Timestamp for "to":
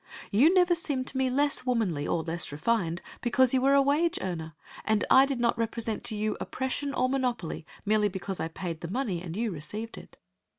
1.09-1.17, 6.05-6.15